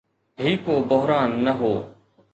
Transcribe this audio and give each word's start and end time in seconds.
هي 0.41 0.51
ڪو 0.65 0.73
بحران 0.89 1.29
نه 1.45 1.53
هو. 1.59 1.73